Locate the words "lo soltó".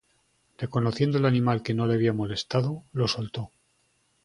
2.91-3.51